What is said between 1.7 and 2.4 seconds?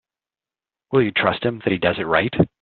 he does it right?